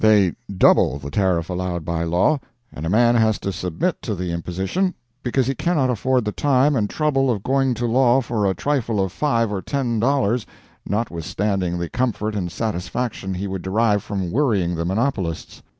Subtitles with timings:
[0.03, 2.39] They double the tariff allowed by law,
[2.73, 6.75] and a man has to submit to the imposition, because he cannot afford the time
[6.75, 10.43] and trouble of going to law for a trifle of five or ten dollars,
[10.87, 15.61] notwithstanding the comfort and satisfaction he would derive from worrying the monopolists.